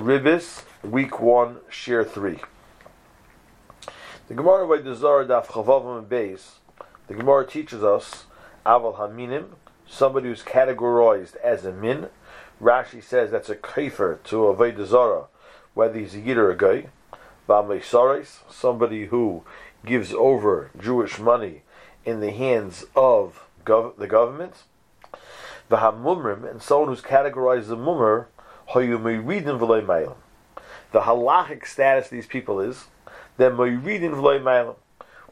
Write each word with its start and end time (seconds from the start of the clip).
Ribis, 0.00 0.62
week 0.82 1.20
one, 1.20 1.58
share 1.68 2.04
three. 2.04 2.38
The 4.28 4.34
Gemara 4.34 4.66
by 4.66 4.82
the 4.82 4.94
Zohar 4.94 5.26
Daf 5.26 5.48
Chavavim 5.48 5.98
and 5.98 6.08
Beis, 6.08 6.52
the 7.06 7.12
Gemara 7.12 7.46
teaches 7.46 7.84
us 7.84 8.24
Aval 8.64 8.96
Haminim, 8.96 9.48
somebody 9.86 10.28
who's 10.28 10.42
categorized 10.42 11.36
as 11.44 11.66
a 11.66 11.72
min. 11.72 12.08
Rashi 12.62 13.04
says 13.04 13.30
that's 13.30 13.50
a 13.50 13.54
kafir 13.54 14.20
to 14.24 14.46
a 14.46 14.56
Vaidazara, 14.56 15.26
whether 15.74 15.98
he's 15.98 16.14
a 16.14 16.20
yid 16.20 16.38
or 16.38 16.50
a 16.50 16.56
guy. 16.56 16.86
Bameisares, 17.46 18.38
somebody 18.50 19.08
who 19.08 19.42
gives 19.84 20.14
over 20.14 20.70
Jewish 20.80 21.18
money 21.18 21.60
in 22.06 22.20
the 22.20 22.30
hands 22.30 22.86
of 22.96 23.44
gov- 23.66 23.98
the 23.98 24.06
government. 24.06 24.62
V'hamumrim, 25.70 26.50
and 26.50 26.62
someone 26.62 26.88
who's 26.88 27.02
categorized 27.02 27.58
as 27.58 27.70
a 27.70 27.76
mummer. 27.76 28.28
The 28.72 28.82
halachic 30.92 31.66
status 31.66 32.04
of 32.06 32.10
these 32.10 32.26
people 32.26 32.60
is 32.60 32.86
they're 33.36 33.50
moiridin 33.50 34.12
v'loy 34.12 34.40
meilim, 34.40 34.76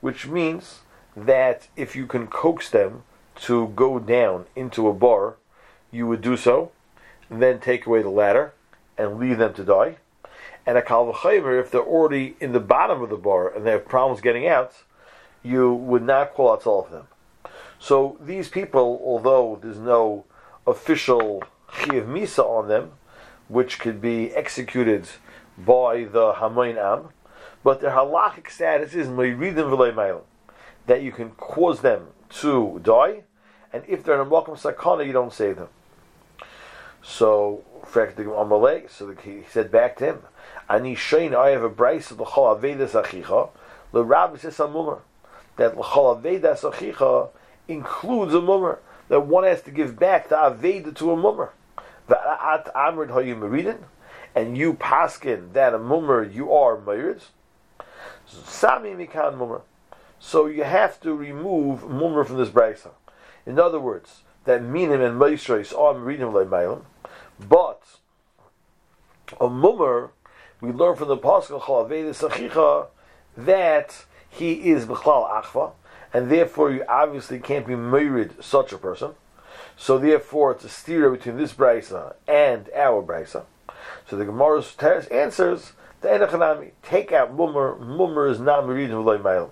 which 0.01 0.27
means 0.27 0.81
that 1.17 1.69
if 1.77 1.95
you 1.95 2.07
can 2.07 2.27
coax 2.27 2.69
them 2.71 3.05
to 3.43 3.69
go 3.69 4.01
down 4.01 4.47
into 4.57 4.89
a 4.89 4.93
bar, 4.93 5.37
you 5.93 6.07
would 6.09 6.21
do 6.21 6.37
so, 6.37 6.73
and 7.31 7.41
then 7.41 7.61
take 7.61 7.87
away 7.87 8.03
the 8.03 8.09
ladder 8.09 8.55
and 8.97 9.19
leave 9.19 9.39
them 9.39 9.55
to 9.55 9.63
die. 9.63 9.99
And 10.67 10.77
a 10.77 10.83
kalvachimer, 10.83 11.61
if 11.61 11.71
they're 11.71 11.81
already 11.81 12.37
in 12.41 12.53
the 12.53 12.61
bottom 12.61 13.03
of 13.03 13.09
the 13.09 13.17
bar 13.17 13.55
and 13.55 13.65
they 13.65 13.71
have 13.71 13.87
problems 13.87 14.21
getting 14.21 14.49
out, 14.49 14.75
you 15.45 15.73
would 15.73 16.03
not 16.03 16.35
call 16.35 16.53
out 16.53 16.67
all 16.67 16.85
of 16.85 16.91
them. 16.91 17.07
So 17.79 18.19
these 18.21 18.49
people, 18.49 19.01
although 19.05 19.61
there's 19.63 19.79
no 19.79 20.25
official 20.67 21.45
chiv 21.73 22.05
misa 22.05 22.45
on 22.45 22.67
them, 22.67 22.93
which 23.49 23.79
could 23.79 24.01
be 24.01 24.31
executed 24.33 25.09
by 25.57 26.05
the 26.05 26.35
hamoin 26.35 26.77
am, 26.77 27.09
but 27.65 27.81
their 27.81 27.91
halachic 27.91 28.51
status 28.51 28.95
is 28.95 29.09
meiridim 29.09 30.23
that 30.87 31.03
you 31.03 31.13
can 31.13 31.31
cause 31.31 31.81
them 31.81 32.09
to 32.31 32.81
die, 32.83 33.23
and 33.73 33.83
if 33.89 34.05
they're 34.05 34.15
in 34.15 34.27
a 34.27 34.31
makom 34.31 34.59
sakana, 34.59 35.07
you 35.07 35.13
don't 35.13 35.33
save 35.33 35.57
them. 35.57 35.69
So, 37.03 37.63
so 37.93 39.15
he 39.23 39.43
said 39.51 39.71
back 39.71 39.97
to 39.97 40.05
him, 40.05 40.23
"Ani 40.69 40.95
shein, 40.95 41.35
I 41.35 41.51
have 41.51 41.63
a 41.63 41.69
brace 41.69 42.11
of 42.11 42.19
the 42.19 42.25
avedas 42.25 42.91
achicha, 42.91 43.51
the 43.93 44.05
rabbi 44.05 44.37
says 44.37 44.57
amumar 44.59 45.01
that 45.57 45.77
l'chol 45.77 46.21
avedas 46.21 46.61
achicha 46.71 47.31
includes 47.67 48.35
a 48.35 48.41
mummer 48.41 48.79
that 49.09 49.21
one 49.21 49.45
has 49.45 49.63
to 49.63 49.71
give 49.71 49.99
back 49.99 50.29
the 50.29 50.37
aveda 50.37 50.95
to 50.97 51.13
a 51.13 51.17
mummer. 51.17 51.53
Va'at 52.09 52.73
amrid 52.75 53.11
hayu 53.11 53.79
and 54.35 54.57
you 54.57 54.75
paskin 54.75 55.53
that 55.53 55.75
a 55.75 55.79
mummer 55.79 56.23
you 56.23 56.53
are 56.53 56.77
merid. 56.77 57.23
Sami 58.27 58.91
mikan 58.91 59.37
mummer. 59.37 59.63
So 60.19 60.47
you 60.47 60.65
have 60.65 61.01
to 61.01 61.15
remove 61.15 61.89
mummer 61.89 62.25
from 62.25 62.37
this 62.37 62.49
brisa. 62.49 62.91
In 63.47 63.59
other 63.59 63.81
words, 63.81 64.23
that 64.45 64.63
minim 64.63 65.01
and 65.01 65.21
meisrais 65.21 65.77
are 65.77 65.95
meridim 65.95 66.33
le'meilim, 66.33 66.83
but 67.49 67.83
a 69.41 69.49
mummer 69.49 70.11
we 70.61 70.73
learn 70.73 70.97
from 70.97 71.09
the 71.09 71.17
pasuk 71.17 71.63
sachicha 71.63 72.87
that 73.37 74.05
he 74.29 74.71
is 74.71 74.87
b'chlal 74.87 75.31
achva, 75.31 75.73
and 76.13 76.31
therefore 76.31 76.71
you 76.71 76.85
obviously 76.89 77.39
can't 77.39 77.67
be 77.67 77.77
married 77.77 78.33
such 78.43 78.73
a 78.73 78.79
person. 78.79 79.13
So 79.79 79.97
therefore, 79.97 80.53
it's 80.53 80.65
a 80.65 80.69
steer 80.69 81.09
between 81.09 81.37
this 81.37 81.53
brisa 81.53 82.17
and 82.27 82.69
our 82.75 83.01
brisa. 83.01 83.45
So 84.09 84.17
the 84.17 84.25
Gemara's 84.25 84.75
answers 85.11 85.73
the 86.01 86.09
Enochanami 86.09 86.73
take 86.83 87.13
out 87.13 87.35
mummer. 87.35 87.77
Mummer 87.77 88.27
is 88.27 88.41
not 88.41 88.67
married 88.67 88.91
in 88.91 89.05
loy 89.05 89.19
mailim. 89.19 89.51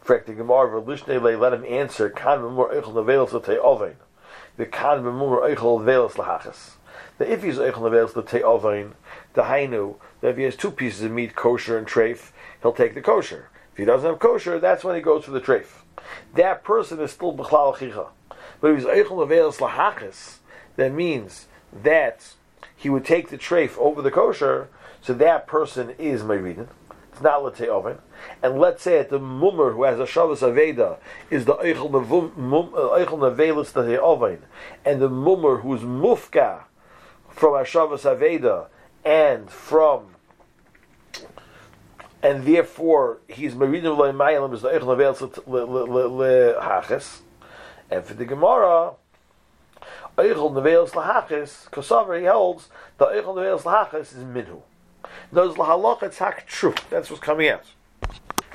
Fact 0.00 0.26
the 0.26 0.34
Gemara 0.34 0.80
v'lishnei 0.80 1.38
let 1.38 1.52
him 1.52 1.64
answer 1.64 2.10
kan 2.10 2.42
mummer 2.42 2.72
eichel 2.72 2.94
nevelos 2.94 3.32
l'tei 3.32 3.58
ovein. 3.58 3.96
The 4.56 4.66
kan 4.66 5.02
mummer 5.02 5.40
eichel 5.40 5.80
nevelos 5.80 6.12
lahachas. 6.12 6.74
That 7.18 7.28
if 7.28 7.42
he's 7.42 7.58
eichel 7.58 7.82
nevelos 7.82 8.14
l'tei 8.14 8.40
ovein, 8.40 8.92
the 9.34 9.42
hainu 9.42 9.96
that 10.20 10.30
if 10.30 10.36
he 10.36 10.44
has 10.44 10.56
two 10.56 10.70
pieces 10.70 11.02
of 11.02 11.10
meat, 11.10 11.34
kosher 11.34 11.76
and 11.76 11.86
treif, 11.86 12.30
he'll 12.62 12.72
take 12.72 12.94
the 12.94 13.02
kosher. 13.02 13.50
If 13.72 13.78
he 13.78 13.84
doesn't 13.84 14.08
have 14.08 14.20
kosher, 14.20 14.60
that's 14.60 14.84
when 14.84 14.94
he 14.94 15.02
goes 15.02 15.24
for 15.24 15.32
the 15.32 15.40
treif. 15.40 15.82
That 16.34 16.62
person 16.62 17.00
is 17.00 17.10
still 17.10 17.36
b'chlal 17.36 17.76
chicha. 17.76 18.08
But 18.60 18.72
if 18.72 18.78
he's 18.78 18.86
eichel 18.86 19.26
nevelos 19.26 19.58
lahachas, 19.58 20.38
that 20.76 20.92
means 20.92 21.46
that 21.72 22.34
he 22.74 22.88
would 22.88 23.04
take 23.04 23.28
the 23.28 23.38
treif 23.38 23.76
over 23.78 24.02
the 24.02 24.10
kosher, 24.10 24.68
so 25.00 25.14
that 25.14 25.46
person 25.46 25.90
is 25.98 26.22
Meridin. 26.22 26.68
It's 27.12 27.22
not 27.22 27.44
let's 27.44 27.60
oven. 27.60 27.98
And 28.42 28.58
let's 28.58 28.82
say 28.82 28.98
that 28.98 29.08
the 29.08 29.20
mummer 29.20 29.72
who 29.72 29.84
has 29.84 30.00
a 30.00 30.06
Shabbos 30.06 30.40
Aveda 30.40 30.98
is 31.30 31.44
the 31.44 31.54
Eichel 31.54 31.90
Nevelis 31.90 33.76
uh, 33.76 33.82
the 33.82 34.02
oven, 34.02 34.42
and 34.84 35.00
the 35.00 35.08
mummer 35.08 35.58
who's 35.58 35.82
Mufka 35.82 36.64
from 37.28 37.54
a 37.54 37.64
Shabbos 37.64 38.02
Aveda 38.02 38.66
and 39.04 39.48
from 39.48 40.16
and 42.22 42.44
therefore 42.44 43.18
he's 43.28 43.54
Meridin 43.54 43.96
Mayim 44.14 44.52
is 44.52 44.62
the 44.62 44.70
Eichel 44.70 44.96
Nevelis 44.96 46.60
Hachis. 46.60 47.20
And 47.90 48.04
for 48.04 48.14
the 48.14 48.24
Gemara, 48.24 48.92
Eichel 50.16 50.52
Nevelis 50.52 50.90
Lahachis, 50.90 51.68
Kosavar, 51.70 52.20
he 52.20 52.26
holds 52.26 52.68
the 52.98 53.06
Eichel 53.06 53.34
Nevelis 53.34 53.62
Lahachis 53.62 54.16
is 54.16 54.24
Minhu. 54.24 54.62
Those 55.32 55.56
Lahaloch, 55.56 56.02
it's 56.02 56.18
hak 56.18 56.46
true. 56.46 56.74
That's 56.90 57.10
what's 57.10 57.22
coming 57.22 57.48
out. 57.48 57.64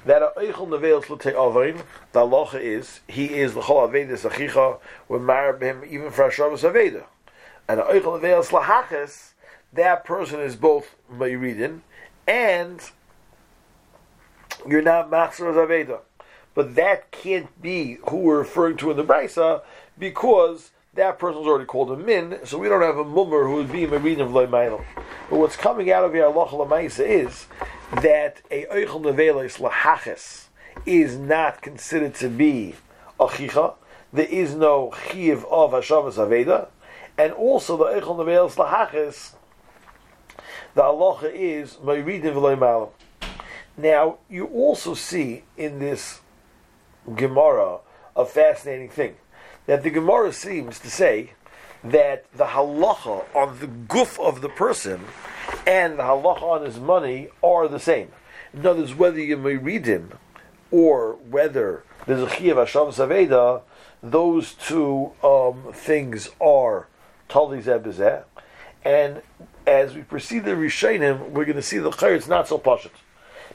That 0.06 0.36
Eichel 0.36 0.68
Nevelis 0.68 1.10
L'tei 1.10 1.34
Avain, 1.36 1.84
the 2.14 2.22
halacha 2.22 2.62
is, 2.62 3.02
he 3.08 3.26
is 3.36 3.54
the 3.54 3.62
Chol 3.62 3.90
Avedas 3.90 4.30
Achicha, 4.30 4.80
we're 5.08 5.20
married 5.20 5.62
him 5.62 5.84
even 5.88 6.12
for 6.12 6.30
Hashavas 6.30 6.70
Aveda. 6.70 7.04
And 7.68 7.82
Eichel 7.82 8.22
Nevelis 8.22 8.48
Lahachis, 8.48 9.34
that 9.74 10.06
person 10.06 10.40
is 10.40 10.56
both 10.56 10.96
Mayridin, 11.12 11.82
and 12.28 12.82
you're 14.68 14.82
not 14.82 15.12
Machzor 15.12 15.54
Aveda. 15.54 16.00
But 16.56 16.76
that 16.76 17.12
can't 17.12 17.62
be 17.62 18.00
who 18.10 18.18
we're 18.18 18.40
referring 18.40 18.78
to 18.78 18.92
in 18.92 18.98
the 18.98 19.04
Brisa, 19.04 19.62
because 19.98 20.72
that 20.96 21.20
person's 21.20 21.46
already 21.48 21.66
called 21.66 21.92
a 21.92 21.98
min, 21.98 22.40
so 22.44 22.58
we 22.58 22.68
don't 22.68 22.82
have 22.82 22.98
a 22.98 23.06
mummer 23.06 23.46
who 23.46 23.56
would 23.56 23.72
be 23.72 23.86
Marin 23.86 24.20
of 24.20 24.30
Loimailo. 24.32 24.84
But 25.30 25.40
what's 25.40 25.56
coming 25.56 25.92
out 25.92 26.04
of 26.04 26.14
here, 26.14 26.26
Allah 26.26 26.48
Lamaisa, 26.48 27.06
is 27.08 27.46
that 28.02 28.42
a 28.50 28.66
Eichel 28.66 29.02
Nevelis 29.02 29.60
Lahaches 29.60 30.48
is 30.86 31.18
not 31.18 31.62
considered 31.62 32.16
to 32.16 32.30
be 32.30 32.76
a 33.20 33.28
Chicha. 33.28 33.74
There 34.12 34.26
is 34.26 34.56
no 34.56 34.92
Chiv 35.12 35.46
of 35.46 35.72
Hashavas 35.72 36.16
Aveda. 36.16 36.70
And 37.18 37.34
also 37.34 37.78
the 37.78 37.86
Eichel 37.86 38.18
Nevelis 38.18 38.56
Lahaches, 38.56 39.34
the 40.74 40.84
Allah 40.84 41.20
is 41.26 41.78
Marin 41.84 42.26
of 42.26 42.36
Loimailo. 42.36 42.90
Now, 43.78 44.18
you 44.30 44.46
also 44.48 44.94
see 44.94 45.44
in 45.56 45.80
this 45.80 46.22
Gemara 47.16 47.80
a 48.16 48.26
fascinating 48.26 48.90
thing 48.90 49.16
that 49.66 49.84
the 49.84 49.90
Gemara 49.90 50.34
seems 50.34 50.80
to 50.80 50.90
say 50.90 51.32
that 51.84 52.26
the 52.34 52.46
halacha 52.46 53.24
on 53.36 53.60
the 53.60 53.68
goof 53.68 54.20
of 54.20 54.42
the 54.42 54.50
person 54.50 55.06
and 55.66 55.98
the 55.98 56.04
halacha 56.04 56.42
on 56.42 56.66
his 56.66 56.80
money 56.80 57.30
are 57.44 57.68
the 57.68 57.80
same. 57.80 58.10
In 58.54 58.66
other 58.66 58.82
words, 58.82 58.96
whether 58.96 59.20
you 59.20 59.38
may 59.38 59.56
read 59.56 59.86
him 59.86 60.14
or 60.72 61.14
whether 61.30 61.84
there's 62.06 62.24
a 62.24 62.28
chiyav 62.28 62.58
Hashem 62.58 62.88
Saveda, 62.88 63.62
those 64.02 64.54
two 64.54 65.12
um, 65.24 65.72
things 65.74 66.30
are 66.42 66.88
totally 67.28 67.62
zebizeh. 67.62 68.24
And 68.84 69.22
as 69.68 69.94
we 69.94 70.02
proceed 70.02 70.46
the 70.46 70.52
Rishonim, 70.52 71.30
we're 71.30 71.46
going 71.46 71.56
to 71.56 71.62
see 71.62 71.78
the 71.78 71.92
chayr, 71.92 72.16
it's 72.16 72.28
not 72.28 72.48
so 72.48 72.58
pashut. 72.58 72.92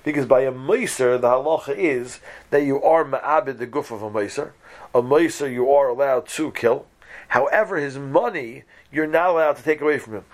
Because 0.04 0.26
by 0.26 0.42
a 0.42 0.52
meiser, 0.52 1.20
the 1.20 1.28
halacha 1.28 1.76
is 1.76 2.20
that 2.50 2.62
you 2.62 2.80
are 2.82 3.04
ma'abed 3.04 3.58
the 3.58 3.66
goof 3.66 3.90
of 3.90 4.02
a 4.02 4.10
meiser, 4.10 4.52
a 4.94 5.02
Meiser 5.02 5.52
you 5.52 5.72
are 5.72 5.88
allowed 5.88 6.28
to 6.28 6.52
kill. 6.52 6.86
However, 7.28 7.78
his 7.78 7.98
money 7.98 8.62
you're 8.92 9.06
not 9.08 9.30
allowed 9.30 9.56
to 9.56 9.62
take 9.62 9.80
away 9.80 9.98
from 9.98 10.14
him. 10.14 10.24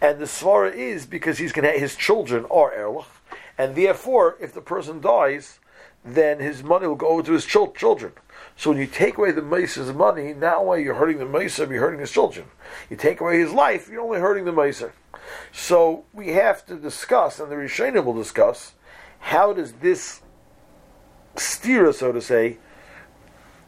And 0.00 0.18
the 0.18 0.24
svara 0.24 0.72
is 0.72 1.04
because 1.04 1.38
he's 1.38 1.52
to 1.52 1.62
his 1.62 1.96
children 1.96 2.46
are 2.50 2.72
erlich, 2.72 3.06
and 3.58 3.74
therefore, 3.74 4.36
if 4.40 4.54
the 4.54 4.60
person 4.60 5.00
dies, 5.00 5.58
then 6.04 6.38
his 6.38 6.62
money 6.62 6.86
will 6.86 6.94
go 6.94 7.08
over 7.08 7.22
to 7.24 7.32
his 7.32 7.44
children. 7.44 8.12
So 8.56 8.70
when 8.70 8.78
you 8.78 8.86
take 8.86 9.18
away 9.18 9.32
the 9.32 9.40
Meiser's 9.40 9.92
money, 9.92 10.32
not 10.32 10.58
only 10.58 10.84
you're 10.84 10.94
hurting 10.94 11.18
the 11.18 11.24
Meiser, 11.24 11.68
you're 11.68 11.80
hurting 11.80 12.00
his 12.00 12.12
children. 12.12 12.46
You 12.88 12.96
take 12.96 13.20
away 13.20 13.40
his 13.40 13.52
life, 13.52 13.88
you're 13.90 14.00
only 14.00 14.20
hurting 14.20 14.44
the 14.44 14.52
Meiser. 14.52 14.92
So 15.52 16.04
we 16.12 16.28
have 16.28 16.64
to 16.66 16.76
discuss, 16.76 17.40
and 17.40 17.50
the 17.50 17.56
Rishonim 17.56 18.04
will 18.04 18.14
discuss, 18.14 18.74
how 19.20 19.52
does 19.52 19.72
this 19.74 20.20
steer, 21.36 21.92
so 21.92 22.12
to 22.12 22.20
say, 22.20 22.58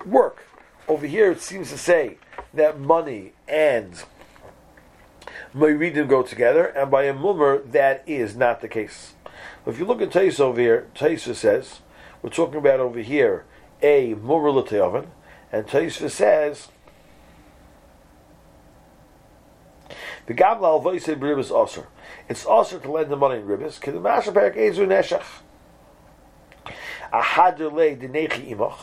work. 0.04 0.44
Over 0.88 1.06
here, 1.06 1.30
it 1.30 1.40
seems 1.40 1.70
to 1.70 1.78
say 1.78 2.16
that 2.54 2.80
money 2.80 3.32
and 3.46 4.02
Moiridim 5.54 6.08
go 6.08 6.22
together, 6.22 6.66
and 6.66 6.90
by 6.90 7.04
a 7.04 7.14
mummer, 7.14 7.58
that 7.58 8.02
is 8.06 8.36
not 8.36 8.60
the 8.60 8.68
case. 8.68 9.14
If 9.66 9.78
you 9.78 9.84
look 9.84 10.00
at 10.00 10.12
Tais 10.12 10.40
over 10.40 10.60
here, 10.60 10.86
Taisa 10.94 11.34
says, 11.34 11.80
we're 12.22 12.30
talking 12.30 12.58
about 12.58 12.80
over 12.80 13.00
here 13.00 13.44
a 13.82 14.14
mummer 14.14 14.50
l'te'oven, 14.50 15.06
and 15.52 15.66
Taisa 15.66 16.10
says, 16.10 16.68
the 20.26 20.34
gabla 20.34 20.64
al 20.64 20.80
voise 20.80 21.04
b'ribis 21.04 21.50
osir. 21.50 21.86
It's 22.28 22.44
also 22.44 22.78
to 22.78 22.90
lend 22.90 23.10
the 23.10 23.16
money 23.16 23.40
in 23.40 23.46
ribis. 23.46 23.80
Master 24.00 24.32
parak 24.32 24.56
ezu 24.56 24.86
neshach? 24.86 25.24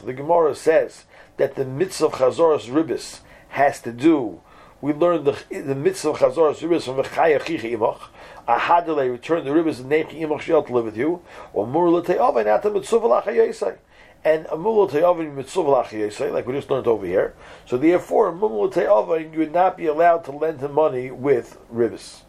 The 0.06 0.14
Gemara 0.14 0.56
says 0.56 1.06
that 1.38 1.56
the 1.56 1.64
mitzvah 1.64 2.08
of 2.08 2.12
chazoras 2.14 2.70
ribis 2.70 3.22
has 3.50 3.80
to 3.82 3.94
do. 3.94 4.42
We 4.82 4.94
learn 4.94 5.24
the 5.24 5.38
the 5.50 5.76
mitzvah 5.76 6.10
of 6.10 6.18
chazoras 6.18 6.60
ribis 6.60 6.84
from 6.84 6.98
v'chaya 6.98 7.44
chicha 7.44 7.68
imach. 7.68 8.10
Ahadele 8.48 9.10
return 9.12 9.46
the 9.46 9.52
ribis 9.52 9.80
and 9.80 9.92
nechi 9.92 10.20
imach 10.20 10.42
shel 10.42 10.64
to 10.64 10.74
live 10.74 10.86
with 10.86 10.98
you. 10.98 11.22
Or 11.54 11.66
mur 11.66 11.90
l'te'avay 11.90 12.46
not 12.46 12.64
the 12.64 12.70
mitzvah 12.70 12.98
l'chayesai. 12.98 13.78
And 14.28 14.46
a 14.48 14.58
mul 14.58 14.84
l'te'avay 14.84 15.34
mitzvah 15.34 15.62
l'chayesai, 15.62 16.34
like 16.34 16.46
we 16.46 16.52
just 16.52 16.70
learned 16.70 16.86
over 16.86 17.06
here. 17.06 17.34
So 17.66 17.78
therefore, 17.78 18.28
a 18.28 18.34
mul 18.34 18.66
l'te'avay 18.66 19.32
you 19.32 19.40
would 19.40 19.54
not 19.54 19.78
be 19.78 19.86
allowed 19.86 20.26
to 20.26 20.34
lend 20.34 20.60
him 20.60 20.74
money 20.74 21.12
with 21.12 21.58
ribis. 21.74 22.24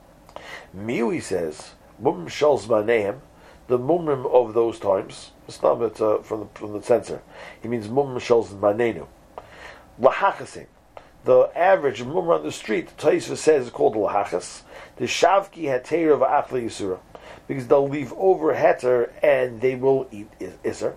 Miwi 0.72 1.20
says, 1.20 1.72
Mum 1.98 2.28
Shal 2.28 2.56
Zmaneim, 2.56 3.18
the 3.66 3.80
mumrim 3.80 4.30
of 4.32 4.54
those 4.54 4.78
times. 4.78 5.32
It's 5.48 5.60
not 5.60 5.82
it's, 5.82 6.00
uh, 6.00 6.18
from, 6.18 6.40
the, 6.40 6.46
from 6.54 6.72
the 6.72 6.82
censor. 6.84 7.20
He 7.60 7.66
means 7.66 7.88
Mum 7.88 8.16
Shal 8.20 8.44
Zmanenu. 8.44 9.08
Lahachasim. 10.00 10.66
The 11.24 11.50
average 11.56 12.04
mummer 12.04 12.34
on 12.34 12.44
the 12.44 12.52
street, 12.52 12.96
Taisva 12.96 13.36
says, 13.36 13.64
is 13.64 13.70
called 13.70 13.96
lahachas. 13.96 14.62
The 14.98 15.06
shavki 15.06 15.64
hater 15.64 16.12
of 16.12 16.20
achli 16.20 16.66
yisura. 16.66 17.00
Because 17.48 17.66
they'll 17.66 17.88
leave 17.88 18.12
over 18.12 18.54
heter 18.54 19.10
and 19.20 19.60
they 19.60 19.74
will 19.74 20.06
eat 20.12 20.30
iser. 20.64 20.94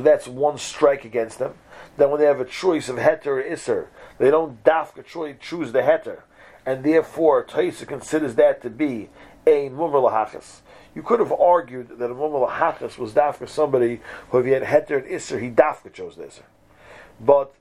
So 0.00 0.04
that's 0.04 0.26
one 0.26 0.56
strike 0.56 1.04
against 1.04 1.38
them. 1.38 1.56
Then 1.98 2.08
when 2.08 2.20
they 2.20 2.26
have 2.26 2.40
a 2.40 2.46
choice 2.46 2.88
of 2.88 2.96
heter 2.96 3.26
or 3.26 3.42
iser, 3.42 3.90
they 4.16 4.30
don't 4.30 4.64
dafka 4.64 5.04
choose 5.38 5.72
the 5.72 5.80
heter 5.80 6.22
and 6.64 6.82
therefore 6.82 7.44
Taisa 7.44 7.86
considers 7.86 8.34
that 8.36 8.62
to 8.62 8.70
be 8.70 9.10
a 9.46 9.68
mumar 9.68 10.10
lahachas. 10.10 10.60
You 10.94 11.02
could 11.02 11.20
have 11.20 11.32
argued 11.32 11.98
that 11.98 12.10
a 12.10 12.14
mumar 12.14 12.48
lahachas 12.48 12.96
was 12.96 13.12
dafka 13.12 13.46
somebody 13.46 14.00
who, 14.30 14.38
if 14.38 14.46
he 14.46 14.52
had 14.52 14.62
heter 14.62 15.02
and 15.02 15.06
isser, 15.06 15.38
he 15.38 15.50
dafka 15.50 15.92
chose 15.92 16.16
the 16.16 16.22
isser. 16.22 16.44
But 17.20 17.54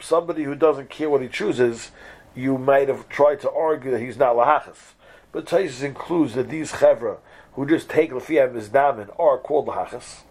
somebody 0.00 0.42
who 0.42 0.56
doesn't 0.56 0.90
care 0.90 1.08
what 1.08 1.22
he 1.22 1.28
chooses, 1.28 1.92
you 2.34 2.58
might 2.58 2.88
have 2.88 3.08
tried 3.08 3.40
to 3.42 3.50
argue 3.52 3.92
that 3.92 4.00
he's 4.00 4.18
not 4.18 4.34
lahachas. 4.34 4.94
But 5.30 5.46
Taisa 5.46 5.84
includes 5.84 6.34
that 6.34 6.48
these 6.48 6.72
chevra 6.72 7.18
who 7.52 7.64
just 7.64 7.88
take 7.88 8.10
lefiyam 8.10 8.52
mizdamin 8.52 9.16
are 9.16 9.38
called 9.38 9.68
lahachas. 9.68 10.22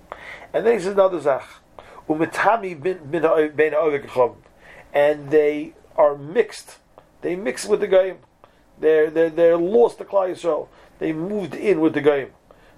And 0.54 0.66
then 0.66 0.74
he 0.74 0.80
says 0.80 0.94
another 0.94 1.20
zach. 1.20 1.48
Umitami 2.08 2.82
bin 2.82 3.00
and 4.94 5.32
they 5.32 5.74
are 5.96 6.18
mixed 6.18 6.78
they 7.24 7.36
mixed 7.38 7.68
with 7.68 7.80
the 7.80 7.88
Goyim. 7.88 8.18
They're, 8.80 9.10
they're, 9.10 9.30
they're 9.30 9.58
lost 9.58 9.98
to 10.00 10.06
Klal 10.06 10.30
Yisrael. 10.30 10.68
They 11.00 11.14
moved 11.14 11.56
in 11.56 11.80
with 11.80 11.94
the 11.94 12.02
Goyim. 12.02 12.32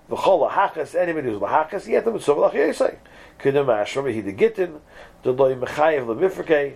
V'chol 0.10 0.50
lahachas, 0.50 0.94
anybody 0.94 1.30
who's 1.30 1.40
lahachas, 1.42 1.88
yet 1.88 2.06
them 2.06 2.14
mitzvah 2.14 2.36
lachiyesei. 2.36 2.98
K'nei 3.40 3.66
mashram, 3.66 4.14
he 4.14 4.22
the 4.22 4.32
gittin, 4.32 4.82
the 5.24 5.34
loy 5.34 5.56
mechayev 5.56 6.06
lemifrkei, 6.06 6.76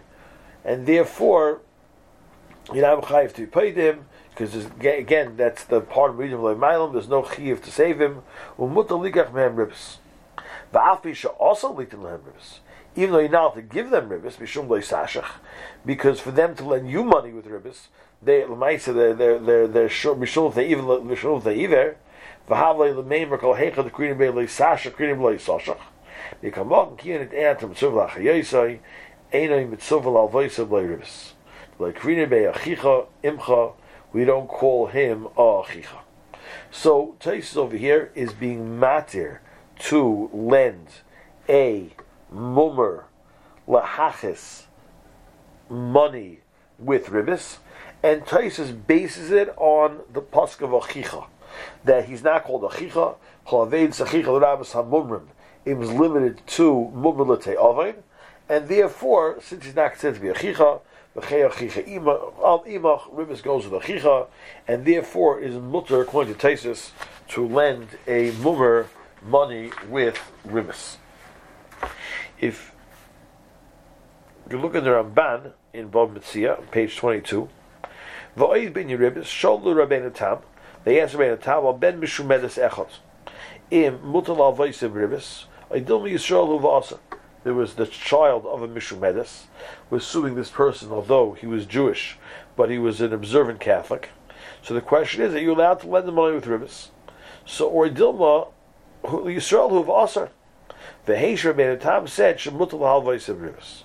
and 0.66 0.88
therefore, 0.88 1.62
you 2.74 2.82
know, 2.82 3.00
mechayev 3.02 3.34
to 3.36 3.46
pay 3.46 3.72
them, 3.72 4.06
because 4.32 4.56
again, 4.56 5.38
that's 5.38 5.64
the 5.66 5.80
part 5.80 6.10
of 6.10 6.18
the 6.18 6.24
reason 6.24 6.40
of 6.40 6.58
Mailam, 6.58 6.92
there's 6.94 7.08
no 7.08 7.24
chiv 7.24 7.64
to 7.64 7.72
save 7.72 8.02
him. 8.02 8.24
Umuta 8.58 8.90
ligach 8.90 9.32
mehem 9.32 9.56
ribs. 9.56 10.00
Va'afi 10.74 11.26
also 11.40 11.74
litin 11.74 12.04
lehem 12.04 12.22
ribs 12.26 12.60
even 12.96 13.12
though 13.12 13.20
you're 13.20 13.30
not 13.30 13.56
to 13.56 13.62
give 13.62 13.90
them 13.90 14.10
ribis, 14.10 14.38
mishum 14.38 14.68
sashach, 14.68 15.32
because 15.86 16.20
for 16.20 16.32
them 16.32 16.56
to 16.56 16.64
lend 16.64 16.90
you 16.90 17.04
money 17.04 17.32
with 17.32 17.46
ribis, 17.46 17.88
they 18.22 18.44
l'maisa 18.44 18.94
they're 18.94 19.14
they're 19.14 19.40
they're 19.40 19.68
they're 19.68 19.88
they 19.88 20.68
even 20.68 20.86
mishum 20.86 21.44
they 21.44 21.56
either 21.56 21.96
v'havlei 22.50 22.96
l'meimer 22.96 23.40
kol 23.40 23.56
hecha 23.56 23.84
the 23.84 23.90
krinim 23.90 24.18
bei 24.18 24.32
sashach 24.46 24.92
krinim 24.92 25.22
loy 25.22 25.38
sashach. 25.38 25.80
Yikamok 26.44 26.98
kiyan 27.00 27.22
et 27.22 27.58
antam 27.58 27.74
tzuv 27.74 27.94
lachayosai 27.94 28.80
loy 30.70 30.84
ribis. 30.84 31.34
Achicha 31.80 33.06
imcha, 33.24 33.74
we 34.12 34.26
don't 34.26 34.48
call 34.48 34.88
him 34.88 35.26
a 35.26 35.42
achicha. 35.42 36.00
So 36.72 37.16
Taisus 37.20 37.56
over 37.56 37.78
here 37.78 38.12
is 38.16 38.34
being 38.34 38.80
matir 38.80 39.40
to 39.80 40.30
lend 40.34 40.88
a 41.48 41.90
mummer 42.32 43.06
lahachis 43.68 44.64
money 45.70 46.40
with 46.78 47.08
ribis, 47.08 47.58
and 48.02 48.24
Taisus 48.26 48.72
bases 48.88 49.32
it 49.32 49.50
on 49.58 50.02
the 50.12 50.22
pasuk 50.22 50.62
of 50.62 50.70
achicha, 50.72 51.26
that 51.84 52.06
he's 52.06 52.24
not 52.24 52.44
called 52.44 52.64
achicha. 52.64 53.16
Chalaved 53.48 53.90
sachicha 53.90 54.28
l'rabas 54.28 54.74
hamumrim. 54.74 55.28
It 55.66 55.76
was 55.76 55.92
limited 55.92 56.42
to 56.48 56.90
mummer 56.92 57.24
l'te'avain, 57.24 57.96
and 58.48 58.68
therefore, 58.68 59.40
since 59.42 59.66
he's 59.66 59.76
not 59.76 59.92
considered 59.92 60.16
to 60.16 60.22
be 60.22 60.28
achicha, 60.28 60.82
al 61.16 62.64
imach 62.64 63.02
ribis 63.14 63.44
goes 63.44 63.68
with 63.68 63.82
achicha, 63.84 64.28
and 64.68 64.86
therefore 64.86 65.40
is 65.40 65.56
mutter 65.56 66.02
according 66.02 66.36
to 66.36 66.40
Taisus 66.48 66.92
to 67.28 67.48
lend 67.48 67.88
a 68.08 68.32
mummer 68.32 68.88
money 69.22 69.72
with 69.90 70.20
ribis 70.48 70.98
if 72.40 72.74
you 74.50 74.60
look 74.60 74.76
at 74.76 74.84
the 74.84 74.90
Ramban 74.90 75.52
in 75.74 75.90
Bava 75.90 76.18
Metzia, 76.18 76.70
page 76.72 76.96
22, 76.98 77.50
V'oid 78.38 80.14
Tam, 80.14 80.40
they 80.86 81.02
answer 81.02 81.18
Rabbeinu 81.18 81.42
Tam, 81.42 81.80
ben 81.80 82.02
Mishumedes 82.02 82.58
Echot, 82.58 83.00
Im 83.70 84.00
Mutal 84.00 84.40
Al 84.40 84.56
Vaisim 84.56 84.92
Ribis, 84.92 85.46
Aidilma 85.70 86.12
Yisrael 86.12 86.60
V'asa. 86.60 87.00
There 87.44 87.54
was 87.54 87.76
the 87.76 87.88
child 87.88 88.46
of 88.46 88.62
a 88.62 88.68
Mishumedes, 88.68 89.44
was 89.90 90.06
suing 90.06 90.36
this 90.36 90.50
person, 90.50 90.92
although 90.92 91.34
he 91.34 91.46
was 91.46 91.66
Jewish, 91.66 92.18
but 92.56 92.70
he 92.70 92.78
was 92.78 93.02
an 93.02 93.14
observant 93.14 93.60
Catholic. 93.60 94.10
So 94.62 94.74
the 94.74 94.82
question 94.82 95.22
is, 95.22 95.34
are 95.34 95.40
you 95.40 95.54
allowed 95.54 95.82
to 95.82 95.88
lend 95.88 96.08
the 96.08 96.12
money 96.12 96.36
with 96.36 96.46
ribis? 96.46 96.90
So, 97.46 97.68
or 97.68 97.88
Dilma, 97.88 98.50
Yisrael 99.04 99.70
Hu 99.70 99.84
V'asa, 99.84 100.30
the 101.06 101.14
Heisher 101.14 101.54
Rabbeinu 101.54 101.80
Tam 101.80 102.08
said, 102.08 102.38
Shemutal 102.38 102.80
halvais 102.80 103.30
of 103.30 103.42
rivers. 103.42 103.84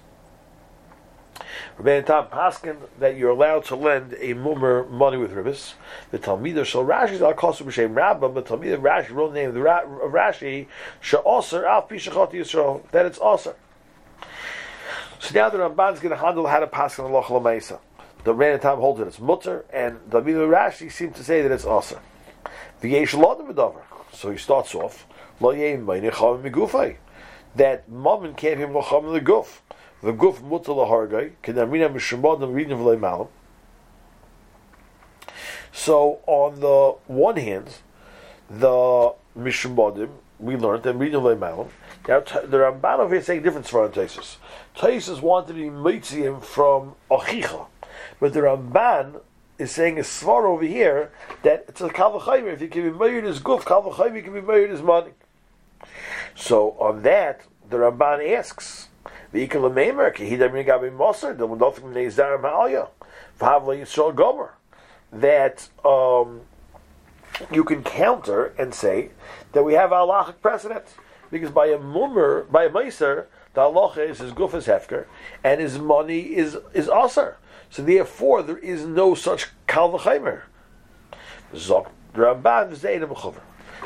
Rabbeinu 1.79 2.07
Tam 2.07 2.27
paskin 2.27 2.77
that 2.99 3.17
you're 3.17 3.31
allowed 3.31 3.65
to 3.65 3.77
lend 3.77 4.15
a 4.21 4.35
mummer 4.35 4.85
money 4.85 5.17
with 5.17 5.33
ribis. 5.33 5.75
The 6.11 6.19
Talmidah 6.19 6.65
shall 6.65 6.85
Rashi 6.85 7.21
al 7.21 7.35
kosu 7.35 7.65
b'shem 7.65 7.95
Rabba, 7.95 8.29
but 8.29 8.47
Talmidah 8.47 8.79
Rashi 8.79 9.09
the 9.09 9.35
name 9.35 9.49
of 9.49 9.55
the 9.55 9.63
Ra- 9.63 9.85
Rashi 9.85 10.67
she'oser 11.01 11.67
al 11.67 11.83
pi 11.83 11.97
shechot 11.97 12.33
Yisrael 12.33 12.89
that 12.91 13.07
it's 13.07 13.19
oser. 13.21 13.57
So 15.19 15.35
now 15.35 15.49
the 15.49 15.59
Ramban 15.59 15.95
is 15.95 16.01
going 16.01 16.11
to 16.11 16.23
handle 16.23 16.47
how 16.47 16.61
to 16.61 16.67
pass 16.67 16.99
on 16.99 17.11
Allah 17.11 17.25
Lamaisa. 17.25 17.81
The 18.25 18.35
Rabbeinu 18.35 18.61
Tam 18.61 18.79
holds 18.79 19.01
it 19.01 19.07
as 19.07 19.19
mutter, 19.19 19.65
and 19.73 19.99
the 20.09 20.21
Rashi 20.21 20.91
seems 20.91 21.17
to 21.17 21.25
say 21.25 21.43
that 21.43 21.51
it's 21.51 21.65
oser. 21.65 22.01
V'yesh 22.83 23.19
lo 23.19 23.35
So 24.15 24.31
he 24.31 24.39
starts 24.39 24.75
off 24.75 25.07
that 27.57 27.89
Mammon 27.89 28.35
can't 28.35 28.59
hear 28.59 28.69
Mocham 28.69 29.13
the 29.13 29.21
Guf. 29.21 29.61
The 30.03 30.13
Guf 30.13 30.41
Mutal 30.43 30.87
Hargai, 30.87 31.33
Kedamina 31.43 31.93
Mishamodim 31.93 32.53
reading 32.53 32.73
of 32.73 33.01
Malam. 33.01 33.29
So, 35.73 36.21
on 36.27 36.61
the 36.61 36.97
one 37.07 37.37
hand, 37.37 37.79
the 38.51 39.15
Mishamodim, 39.37 40.11
we 40.39 40.57
learned, 40.57 40.85
and 40.87 41.01
reading 41.01 41.25
of 41.25 41.39
Malam. 41.39 41.69
Now, 42.07 42.21
the 42.21 42.59
Ramban 42.59 43.09
here 43.11 43.23
saying 43.23 43.43
different 43.43 43.67
Svaran 43.67 43.93
Taisus. 43.93 44.37
Taisus 44.77 45.23
wanted 45.23 45.49
to 45.49 45.55
be 45.55 45.71
Mitzim 45.71 46.43
from 46.43 46.97
Achicha. 47.11 47.67
But 48.21 48.35
the 48.35 48.41
Ramban 48.41 49.21
is 49.59 49.71
saying 49.71 49.99
a 49.99 50.03
svar 50.03 50.45
over 50.45 50.65
here 50.65 51.13
that 51.43 51.65
it's 51.69 51.81
a 51.81 51.89
kalvachayim. 51.89 52.53
If 52.53 52.61
you 52.61 52.69
can 52.69 52.83
be 52.83 52.99
married 52.99 53.25
as 53.25 53.41
guf, 53.41 53.63
kalvachayim, 53.63 54.17
you 54.17 54.23
can 54.23 54.35
be 54.35 54.41
married 54.41 54.71
as 54.71 54.83
money. 54.83 55.13
So 56.35 56.73
on 56.73 57.03
that, 57.03 57.43
the 57.69 57.77
Ramban 57.79 58.37
asks, 58.37 58.89
that 65.15 65.69
um, 65.85 66.41
you 67.53 67.65
can 67.65 67.83
counter 67.83 68.47
and 68.59 68.75
say 68.75 69.11
that 69.53 69.65
we 69.65 69.75
have 69.75 69.91
halachic 69.91 70.41
precedent 70.41 70.85
because 71.31 71.51
by 71.51 71.67
a 71.67 71.79
mummer, 71.79 72.45
by 72.45 72.65
a 72.65 72.71
meiser, 72.71 73.27
the 73.55 73.61
halacha 73.61 74.09
is 74.09 74.19
his 74.19 74.33
guf 74.33 74.55
is 74.55 74.67
hefker 74.67 75.07
and 75.43 75.61
his 75.61 75.79
money 75.79 76.21
is 76.21 76.57
is 76.73 76.89
aser. 76.89 77.37
So 77.75 77.83
therefore, 77.83 78.45
there 78.45 78.59
is 78.59 78.87
no 78.87 79.17
such 79.17 79.49
kal 79.67 79.91
v'chaymer. 79.91 80.43
Zok 81.53 81.89
Ramban 82.15 82.73
Zayin 82.77 83.05
Mechuver. 83.05 83.41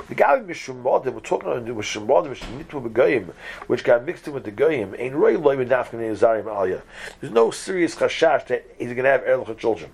The 0.08 0.14
guy 0.14 0.40
Mishumodim, 0.40 1.14
we're 1.14 1.20
talking 1.20 1.50
about 1.50 1.64
Mishumodim, 1.64 2.36
Mishnitwa 2.36 2.86
Begoyim, 2.86 3.32
which 3.66 3.84
got 3.84 4.04
mixed 4.04 4.28
in 4.28 4.34
with 4.34 4.44
the 4.44 4.50
Goyim, 4.50 4.94
ain't 4.98 5.14
Roy 5.14 5.38
Loy 5.38 5.56
Menafkin 5.56 6.00
Zarim 6.14 6.44
Aliyah. 6.44 6.82
There's 7.18 7.32
no 7.32 7.50
serious 7.50 7.96
chashash 7.96 8.48
that 8.48 8.66
he's 8.76 8.88
going 8.88 9.04
to 9.04 9.10
have 9.10 9.22
Erlich 9.22 9.56
children. 9.56 9.90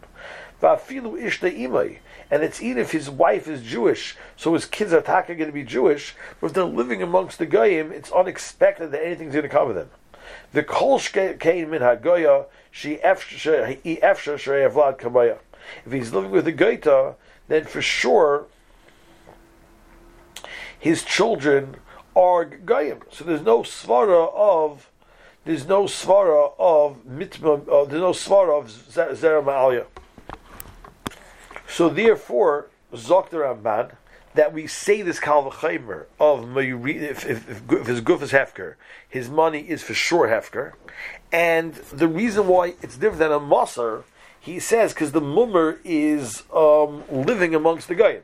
Vafilu 0.61 1.17
Ishta 1.23 1.57
Imay. 1.57 1.99
And 2.33 2.43
it's 2.43 2.61
even 2.61 2.83
if 2.83 2.91
his 2.91 3.09
wife 3.09 3.47
is 3.47 3.63
Jewish, 3.63 4.17
so 4.37 4.55
his 4.55 4.65
kids 4.65 4.93
are 4.93 5.03
taka 5.03 5.37
going 5.37 5.51
to 5.51 5.55
be 5.55 5.63
Jewish, 5.63 6.17
but 6.41 6.49
if 6.49 6.53
they're 6.55 6.65
living 6.65 7.01
amongst 7.01 7.39
the 7.39 7.47
Goyim, 7.47 7.93
it's 7.93 8.11
unexpected 8.11 8.91
that 8.91 9.07
anything's 9.07 9.35
going 9.35 9.45
to 9.45 9.49
cover 9.49 9.73
them. 9.73 9.91
The 10.53 10.65
Kol 10.65 10.99
came 10.99 11.71
min 11.71 11.83
Hagoya, 11.83 12.47
If 12.77 13.31
he's 15.91 16.13
living 16.13 16.31
with 16.31 16.49
a 16.49 16.53
Goita, 16.53 17.15
then 17.49 17.65
for 17.65 17.83
sure 17.83 18.47
his 20.79 21.03
children 21.03 21.77
are 22.15 22.45
goyim. 22.45 23.01
So 23.11 23.25
there's 23.25 23.43
no 23.43 23.61
svara 23.61 24.33
of 24.35 24.91
there's 25.45 25.67
no 25.67 25.85
svara 25.85 26.53
of 26.59 27.05
mitma. 27.05 27.69
Uh, 27.69 27.85
there's 27.85 28.01
no 28.01 28.13
svara 28.13 28.59
of 28.59 28.69
zera 28.69 29.43
ma'alya. 29.43 29.87
So 31.69 31.89
therefore, 31.89 32.69
Zokter 32.93 33.43
Ramban, 33.43 33.97
that 34.35 34.53
we 34.53 34.67
say 34.67 35.03
this 35.03 35.21
kalvachaymer 35.21 36.07
of 36.19 36.57
if, 36.57 37.25
if, 37.25 37.51
if, 37.51 37.87
his 37.87 38.01
guf 38.01 38.23
is 38.23 38.33
hefker, 38.33 38.75
his 39.09 39.29
money 39.29 39.61
is 39.61 39.83
for 39.83 39.95
sure 39.95 40.29
hefker, 40.29 40.73
and 41.33 41.75
the 41.75 42.09
reason 42.09 42.49
why 42.49 42.75
it's 42.83 42.97
different 42.97 43.21
than 43.21 43.33
a 43.33 43.41
masar, 43.41 44.05
he 44.39 44.59
says 44.59 44.93
because 44.93 45.13
the 45.13 45.21
mummer 45.21 45.79
is 45.85 46.43
um, 46.53 47.05
living 47.11 47.55
amongst 47.55 47.89
the 47.89 47.95
goyim 47.95 48.23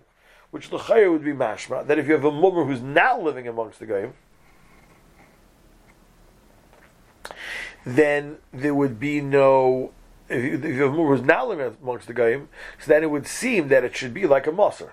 which 0.51 0.71
the 0.71 0.79
chayyur 0.79 1.13
would 1.13 1.25
be 1.25 1.33
mashma, 1.33 1.87
that 1.87 1.99
if 1.99 2.07
you 2.07 2.13
have 2.13 2.25
a 2.25 2.31
mummer 2.31 2.65
who's 2.65 2.83
not 2.83 3.23
living 3.23 3.47
amongst 3.47 3.79
the 3.79 3.87
goyim, 3.87 4.15
then 7.87 8.39
there 8.53 8.75
would 8.75 8.99
be 8.99 9.21
no. 9.21 9.93
If 10.29 10.45
you, 10.45 10.55
if 10.55 10.65
you 10.65 10.83
have 10.83 10.93
a 10.93 10.97
mummer 10.97 11.17
who's 11.17 11.25
not 11.25 11.49
living 11.49 11.77
amongst 11.83 12.07
the 12.07 12.13
goyim, 12.13 12.49
so 12.79 12.89
then 12.89 13.03
it 13.03 13.11
would 13.11 13.27
seem 13.27 13.69
that 13.69 13.85
it 13.85 13.97
should 13.97 14.13
be 14.13 14.27
like 14.27 14.47
a 14.47 14.53
moser. 14.53 14.93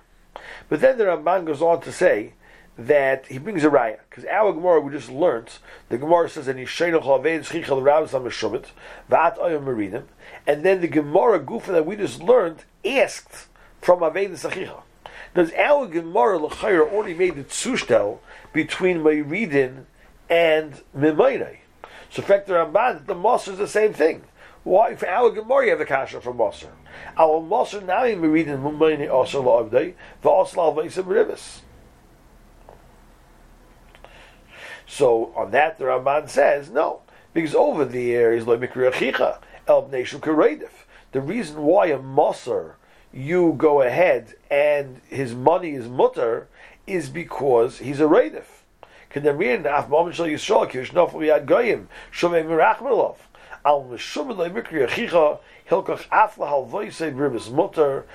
But 0.70 0.82
then 0.82 0.98
the 0.98 1.06
Ramban 1.06 1.46
goes 1.46 1.62
on 1.62 1.82
to 1.82 1.92
say 1.92 2.34
that 2.78 3.26
he 3.28 3.40
brings 3.40 3.64
a 3.64 3.70
raya 3.70 3.98
because 4.10 4.26
our 4.26 4.54
Gemara 4.54 4.80
we 4.80 4.92
just 4.92 5.10
learnt 5.10 5.60
the 5.90 5.98
Gemara 5.98 6.30
says 6.30 6.46
that 6.46 6.58
Yishainach 6.58 7.04
Havein 7.04 7.40
Schichel 7.40 7.84
Rabbis 7.84 8.12
Amishumit 8.12 8.66
Vat 9.10 9.38
Oyam 9.38 9.66
Maridim, 9.66 10.04
and 10.46 10.64
then 10.64 10.82
the 10.82 10.88
Gemara 10.88 11.40
Gufa 11.40 11.68
that 11.68 11.86
we 11.86 11.96
just 11.96 12.22
learned 12.22 12.66
asked 12.86 13.48
from 13.82 14.00
Avein 14.00 14.32
Sachicha. 14.32 14.82
Does 15.34 15.52
our 15.54 15.88
Gemara 15.88 16.38
L'chayr 16.38 16.82
already 16.92 17.14
made 17.14 17.36
the 17.36 17.44
tzushtel 17.44 18.20
between 18.54 19.00
Mayridin 19.00 19.86
and 20.30 20.82
Mimaynai? 20.96 21.58
So, 22.10 22.22
in 22.22 22.28
fact 22.28 22.48
the 22.48 22.54
Ramban, 22.54 23.06
the 23.06 23.16
Moser 23.16 23.52
is 23.52 23.58
the 23.58 23.68
same 23.68 23.94
thing. 23.94 24.24
Why, 24.68 24.96
for 24.96 25.08
our 25.08 25.32
Gemara, 25.32 25.64
you 25.64 25.70
have 25.70 25.80
the 25.80 25.86
kasha 25.86 26.20
from 26.20 26.36
Moser. 26.36 26.74
Our 27.16 27.42
Moser 27.42 27.80
now 27.80 28.04
you 28.04 28.18
may 28.18 28.28
read 28.28 28.50
in 28.50 28.60
Mimaynai 28.60 29.10
also 29.10 29.42
la'avdei, 29.42 29.94
v'osla 30.22 30.76
v'isam 30.76 31.08
rivis. 31.08 31.62
So, 34.86 35.32
on 35.38 35.52
that, 35.52 35.78
the 35.78 35.86
Ramban 35.86 36.28
says, 36.28 36.70
no, 36.70 37.00
because 37.34 37.56
over 37.56 37.86
there 37.86 38.34
is 38.34 38.46
like 38.46 38.60
Mikri 38.60 38.92
Achicha, 38.92 39.40
El 39.70 39.84
Bnei 39.84 40.70
The 41.14 41.22
reason 41.22 41.62
why 41.62 41.86
a 41.88 41.98
Moser 41.98 42.76
you 43.14 43.56
go 43.58 43.82
ahead 43.82 44.36
and 44.52 45.00
his 45.08 45.34
money 45.34 45.76
is 45.76 45.88
mutter 45.88 46.50
is 46.86 47.10
because 47.10 47.78
he's 47.78 48.02
a 48.02 48.04
raidif. 48.04 48.44
Kedamrin 49.12 49.66
af 49.66 49.88
moment 49.88 50.18
shal 50.18 50.26
yisrael 50.26 50.70
kishnof 50.70 51.14
yad 51.14 51.46
goyim 51.46 51.88
shumei 52.12 52.46
mirachmelov 52.46 53.16
al 53.68 53.84
mikri 53.84 54.88
achicha 54.88 55.40
hilkach 55.70 56.08
mutter 57.52 58.06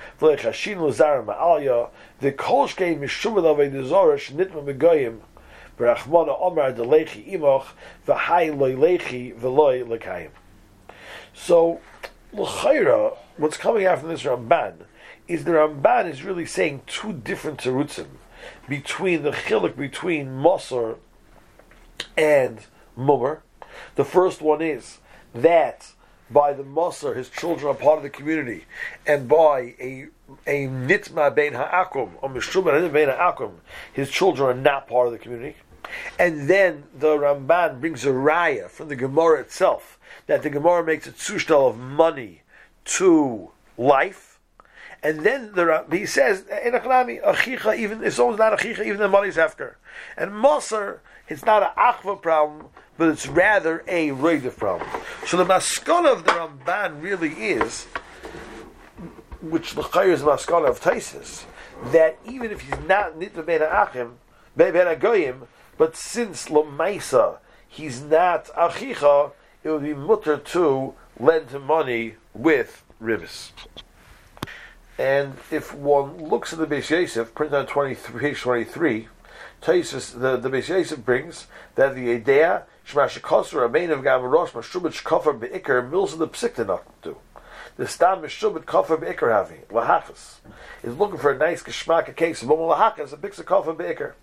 v'rachmana 5.77 6.41
omar 6.41 6.73
imoch 6.73 7.67
lechi 8.07 9.33
lekayim. 9.87 10.29
So, 11.35 11.79
l'chayra, 12.33 13.15
what's 13.37 13.57
coming 13.57 13.85
after 13.85 14.07
this 14.07 14.23
Ramban 14.23 14.85
is 15.27 15.43
the 15.43 15.51
Ramban 15.51 16.09
is 16.09 16.23
really 16.23 16.47
saying 16.47 16.81
two 16.87 17.13
different 17.13 17.59
terutzim 17.59 18.07
between 18.67 19.21
the 19.21 19.31
chilik 19.31 19.75
between 19.75 20.33
Moser 20.33 20.95
and 22.17 22.65
Mummer. 22.95 23.43
The 23.95 24.05
first 24.05 24.41
one 24.41 24.61
is 24.61 24.99
that 25.33 25.91
by 26.29 26.53
the 26.53 26.63
Moser, 26.63 27.13
his 27.13 27.29
children 27.29 27.75
are 27.75 27.77
part 27.77 27.97
of 27.97 28.03
the 28.03 28.09
community, 28.09 28.65
and 29.05 29.27
by 29.27 29.75
a 29.79 30.07
a 30.47 30.65
nitma 30.67 31.33
bein 31.35 31.53
ha'akum, 31.53 32.11
or 32.21 32.29
mishuma 32.29 32.91
bein 32.91 33.09
ha'akum, 33.09 33.61
his 33.91 34.09
children 34.09 34.49
are 34.49 34.59
not 34.59 34.87
part 34.87 35.07
of 35.07 35.13
the 35.13 35.19
community. 35.19 35.57
And 36.17 36.49
then 36.49 36.85
the 36.97 37.17
Ramban 37.17 37.79
brings 37.79 38.05
a 38.05 38.09
raya 38.09 38.69
from 38.69 38.87
the 38.87 38.95
Gemara 38.95 39.41
itself 39.41 39.99
that 40.25 40.41
the 40.41 40.49
Gemara 40.49 40.83
makes 40.83 41.05
a 41.05 41.11
tzushtal 41.11 41.69
of 41.69 41.77
money 41.77 42.41
to 42.85 43.51
life 43.77 44.33
and 45.03 45.19
then 45.19 45.51
the, 45.53 45.85
he 45.91 46.05
says, 46.05 46.45
in 46.63 46.71
Achlami, 46.71 47.21
Achicha, 47.21 47.77
even 47.77 48.01
if 48.03 48.13
someone's 48.13 48.39
not 48.39 48.57
Achicha, 48.57 48.85
even 48.85 48.99
the 48.99 49.09
money's 49.09 49.37
after. 49.37 49.77
And 50.15 50.33
Moser, 50.33 51.01
it's 51.27 51.45
not 51.45 51.61
an 51.61 51.69
Achva 51.77 52.21
problem, 52.21 52.69
but 52.97 53.09
it's 53.09 53.27
rather 53.27 53.83
a 53.87 54.09
Reidev 54.09 54.57
problem. 54.57 54.89
So 55.25 55.37
the 55.37 55.45
Maskana 55.45 56.13
of 56.13 56.23
the 56.25 56.31
Ramban 56.31 57.01
really 57.01 57.31
is, 57.31 57.85
which 59.41 59.73
the 59.73 59.81
Chayr 59.81 60.09
is 60.09 60.21
the 60.21 60.27
Maskana 60.27 60.69
of 60.69 60.79
Taisis, 60.79 61.45
that 61.91 62.17
even 62.25 62.51
if 62.51 62.61
he's 62.61 62.79
not 62.87 63.19
Nitva 63.19 63.45
Ben 63.45 63.61
Achim, 63.61 64.17
Ben 64.55 65.47
but 65.77 65.95
since 65.97 66.47
Lamaisa, 66.47 67.39
he's 67.67 68.01
not 68.01 68.45
Achicha, 68.47 69.31
it 69.63 69.69
would 69.69 69.83
be 69.83 69.93
mutter 69.93 70.37
to 70.37 70.93
lend 71.19 71.49
him 71.49 71.65
money 71.65 72.15
with 72.33 72.83
ribis. 73.01 73.51
And 74.97 75.37
if 75.49 75.73
one 75.73 76.17
looks 76.29 76.53
at 76.53 76.59
the 76.59 76.67
Beis 76.67 76.89
Yosef, 76.89 77.33
printed 77.33 77.55
on 77.55 77.65
23, 77.65 78.19
page 78.19 78.41
23, 78.41 79.07
Taisus, 79.61 80.19
the, 80.19 80.37
the 80.37 80.49
Beis 80.49 80.67
Yosef 80.67 81.03
brings 81.03 81.47
that 81.75 81.95
the 81.95 82.11
idea, 82.11 82.63
Shemash 82.87 83.19
Kosser, 83.21 83.65
a 83.65 83.69
main 83.69 83.91
of 83.91 84.01
Gamarosh, 84.01 84.49
Mashubit 84.49 85.01
Shkofer 85.01 85.39
Be'ikr, 85.39 85.89
mills 85.89 86.13
of 86.13 86.19
the 86.19 86.27
Psikta 86.27 86.65
not 86.65 86.83
to. 87.03 87.17
The 87.77 87.87
Stam 87.87 88.21
Mashubit 88.21 88.65
Kofer 88.65 88.99
Be'ikr 88.99 89.29
Havi, 89.29 89.65
Lahachas, 89.67 90.37
is 90.83 90.97
looking 90.97 91.17
for 91.17 91.31
a 91.31 91.37
nice 91.37 91.63
Geshmak 91.63 92.15
case 92.15 92.41
of 92.41 92.49
Momo 92.49 92.75
Lahachas, 92.75 93.13
a 93.13 93.17
Bixer 93.17 93.43
Kofer 93.43 93.77
Be'ikr. 93.77 94.13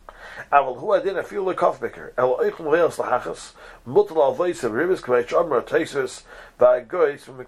Adin 0.52 1.16
a 1.16 1.22
feel 1.22 1.44
the 1.44 1.54
kof 1.54 1.80
bicker. 1.80 2.12
El 2.16 2.36
oichum 2.36 2.70
leils 2.70 2.96
lahachas. 2.96 3.52
Mutal 3.86 4.16
al 4.16 4.34
voice 4.34 4.62
of 4.62 4.72
rivers 4.72 5.00
kveich 5.00 5.32
amra 5.32 5.62
taisus. 5.62 6.22
Va 6.58 6.84
gois 6.86 7.20
from 7.20 7.38
the 7.38 7.44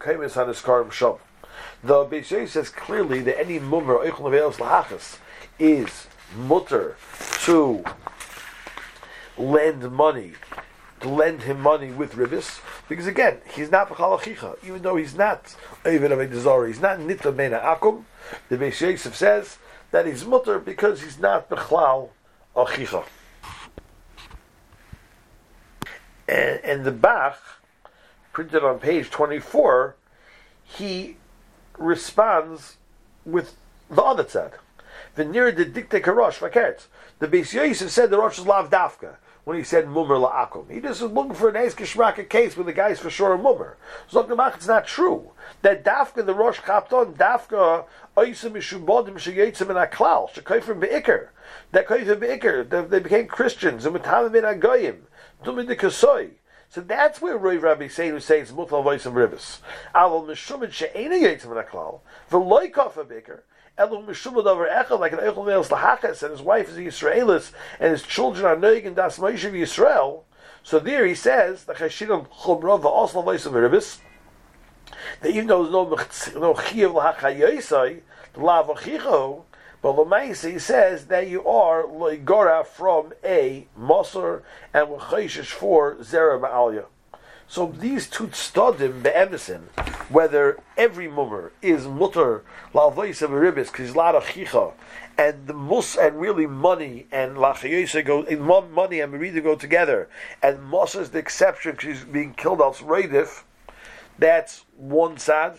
Beishay 1.87 2.49
says 2.49 2.69
clearly 2.71 3.21
that 3.21 3.38
any 3.38 3.59
mummer 3.59 3.97
oichel 3.97 4.23
nevelos 4.23 4.57
lahachas 4.57 5.19
is 5.59 6.07
mutter 6.35 6.97
to 7.45 7.85
lend 9.37 9.90
money, 9.92 10.33
lend 11.04 11.42
him 11.42 11.61
money 11.61 11.90
with 11.90 12.14
ribis, 12.14 12.61
because 12.88 13.06
again, 13.06 13.38
he's 13.54 13.71
not 13.71 13.88
b'chalachicha, 13.88 14.56
even 14.64 14.82
though 14.82 14.97
he's 14.97 15.14
not 15.14 15.54
even 15.87 16.12
a 16.12 16.26
desire, 16.26 16.66
he's 16.66 16.80
not 16.80 17.00
nita 17.00 17.32
mena 17.32 17.59
akum. 17.59 18.04
The 18.49 18.56
Beis 18.56 18.80
Yosef 18.80 19.14
says 19.14 19.59
that 19.90 20.06
he's 20.06 20.25
mutter 20.25 20.59
because 20.59 21.02
he's 21.02 21.18
not 21.18 21.49
b'chlal 21.49 22.11
achicha. 22.56 23.04
And, 26.28 26.61
and 26.64 26.85
the 26.85 26.92
Bach, 26.92 27.38
printed 28.32 28.64
on 28.64 28.78
page 28.78 29.11
24, 29.11 29.97
he 30.64 31.16
responds 31.78 32.76
with 33.25 33.54
the 33.90 34.02
other 34.02 34.25
tzad. 34.25 34.52
The 35.14 35.25
near 35.25 35.52
the 35.52 35.66
dikte 35.66 36.00
karosh. 36.02 36.38
The 37.18 37.28
Beis 37.28 37.52
Yosef 37.52 37.90
said 37.90 38.11
the 38.11 38.18
Rosh 38.18 38.38
is 38.38 38.47
lav 38.47 38.71
dafka 38.71 39.16
when 39.44 39.56
he 39.56 39.64
said 39.64 39.88
mummer 39.88 40.16
la'akum. 40.16 40.70
He 40.70 40.80
just 40.80 41.02
was 41.02 41.11
looking 41.11 41.34
for 41.34 41.49
an 41.49 41.56
Eis 41.56 41.75
Kishmaka 41.75 42.28
case 42.28 42.56
where 42.56 42.64
the 42.64 42.72
guy's 42.72 43.00
for 43.00 43.11
sure 43.11 43.32
a 43.32 43.38
mummer. 43.38 43.76
Zok 44.11 44.54
it's 44.54 44.66
not 44.66 44.87
true. 44.87 45.32
That 45.62 45.84
dafka 45.84 46.25
the 46.25 46.34
Rosh 46.34 46.61
chapped 46.64 46.92
on, 46.92 47.14
dafka 47.14 47.87
oisim 48.16 48.52
mishubodim 48.52 49.14
sheyetzim 49.14 49.70
in 49.70 49.76
aklal, 49.76 50.30
shekayfim 50.30 50.80
be'ikr. 50.80 51.28
That 51.72 51.88
kayfim 51.88 52.20
be'ikr, 52.20 52.88
they 52.88 53.00
became 53.00 53.26
Christians, 53.26 53.84
and 53.84 53.96
mitamim 53.96 54.37
in 54.37 54.44
agoyim, 54.44 54.99
dumid 55.44 55.66
the 55.66 55.76
kasoy. 55.76 56.30
So 56.68 56.80
that's 56.80 57.20
where 57.20 57.37
Roy 57.37 57.58
Rabbi 57.58 57.87
Seinu 57.88 58.22
says 58.22 58.52
mutal 58.52 58.82
voice 58.82 59.04
of 59.04 59.14
ribis. 59.14 59.58
Aval 59.94 60.26
mishumin 60.26 60.72
she'ena 60.72 61.16
yitzim 61.16 61.46
v'naklal 61.46 62.00
v'loy 62.30 62.70
kofa 62.70 63.04
biker, 63.04 63.40
Like 63.79 63.91
an 63.91 65.19
echad 65.19 65.47
males 65.47 65.69
lahachas, 65.69 66.23
and 66.23 66.31
his 66.31 66.43
wife 66.43 66.69
is 66.69 66.76
a 66.76 66.81
Yisraelis, 66.81 67.52
and 67.81 67.93
his 67.93 68.02
children 68.02 68.45
are 68.45 68.57
noig 68.57 68.87
and 68.87 68.97
das 68.97 69.19
Moshe 69.19 69.45
of 69.45 69.52
Yisrael. 69.52 70.23
So 70.62 70.79
there 70.79 71.07
he 71.07 71.14
says, 71.14 71.64
the 71.64 71.75
chashidon 71.75 72.29
chumra 72.29 72.81
v'osla 72.81 73.25
voice 73.25 73.47
of 73.47 73.55
Ribis, 73.55 73.99
that 75.21 75.31
even 75.31 75.47
though 75.47 75.62
there's 75.62 76.35
no 76.35 76.41
no 76.41 76.55
chiyav 76.55 76.95
lahachayosai, 77.17 78.00
the 78.35 78.41
lav 78.41 78.69
achicho, 78.69 79.45
but 79.83 79.97
Lamaisi 79.97 80.61
says 80.61 81.07
that 81.07 81.29
you 81.29 81.45
are 81.45 81.83
loigora 81.83 82.64
from 82.64 83.12
a 83.25 83.67
Moser 83.76 84.45
and 84.73 84.87
Chayshish 84.88 85.47
for 85.47 85.97
Zera 85.97 86.41
Ma'alya. 86.41 86.85
So 87.52 87.66
these 87.66 88.09
two 88.09 88.28
studim 88.28 89.02
be'emison, 89.02 89.68
whether 90.09 90.59
every 90.78 91.06
mummer 91.06 91.52
is 91.61 91.87
mutter 91.87 92.44
la'avois 92.73 93.21
of 93.21 93.28
ribis 93.28 93.71
because 93.71 93.92
chicha, 94.25 94.73
and 95.18 95.47
the 95.47 95.52
mus 95.52 95.94
and 95.94 96.18
really 96.18 96.47
money 96.47 97.06
and 97.12 97.37
lachayose 97.37 98.02
go 98.06 98.23
in 98.23 98.40
money 98.40 99.00
and 99.00 99.12
merida 99.12 99.42
go 99.42 99.54
together, 99.54 100.09
and 100.42 100.64
mus 100.64 100.94
is 100.94 101.11
the 101.11 101.18
exception 101.18 101.73
because 101.73 101.99
he's 101.99 102.04
being 102.06 102.32
killed 102.32 102.62
al 102.62 102.73
reidif. 102.73 103.42
That's 104.18 104.64
one 104.78 105.18
side. 105.18 105.59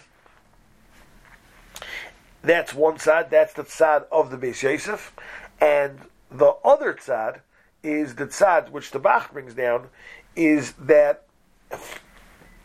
That's 2.41 2.73
one 2.73 2.97
side. 2.97 3.29
That's 3.29 3.53
the 3.53 3.65
side 3.65 4.01
of 4.11 4.31
the 4.31 4.37
Beis 4.37 4.63
Yosef, 4.63 5.13
and 5.61 5.99
the 6.31 6.55
other 6.65 6.97
side 6.99 7.41
is 7.83 8.15
the 8.15 8.31
side 8.31 8.69
which 8.69 8.89
the 8.89 8.97
Bach 8.97 9.31
brings 9.31 9.53
down, 9.53 9.89
is 10.35 10.71
that 10.79 11.27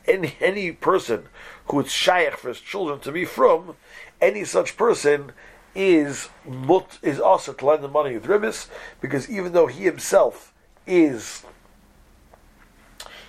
any 0.07 0.37
any 0.41 0.73
person 0.73 1.25
who 1.69 1.81
is 1.81 1.93
shaykh 1.93 2.37
for 2.37 2.49
his 2.49 2.61
children 2.61 3.01
to 3.01 3.13
be 3.13 3.25
from, 3.25 3.77
any 4.21 4.45
such 4.45 4.77
person 4.77 5.33
is 5.75 6.29
mut 6.47 6.99
is 7.03 7.21
also 7.21 7.53
to 7.53 7.67
lend 7.67 7.85
the 7.85 7.89
money 7.89 8.15
with 8.15 8.25
ribis, 8.25 8.69
because 9.01 9.29
even 9.31 9.53
though 9.53 9.67
he 9.67 9.85
himself 9.85 10.53
is 10.87 11.45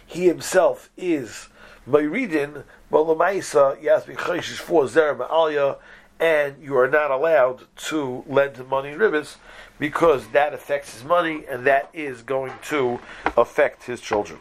he 0.06 0.26
himself 0.26 0.90
is 0.98 1.50
Mayridin, 1.88 2.64
but 2.90 3.06
Lamaisa, 3.06 3.82
you 3.82 3.90
have 3.90 4.04
to 4.06 4.10
be 4.10 4.16
chayshish 4.16 4.58
for 4.58 4.88
Zer 4.88 5.16
Ma'alya, 5.16 5.78
and 6.20 6.62
you 6.62 6.76
are 6.78 6.88
not 6.88 7.12
allowed 7.12 7.64
to 7.76 8.24
lend 8.28 8.58
him 8.58 8.70
money 8.70 8.90
in 8.90 9.00
ribis 9.00 9.36
because 9.78 10.28
that 10.30 10.54
affects 10.54 10.94
his 10.94 11.04
money 11.04 11.46
and 11.50 11.66
that 11.66 11.90
is 11.94 12.22
going 12.22 12.52
to 12.64 13.00
affect 13.38 13.84
his 13.84 14.02
children. 14.02 14.40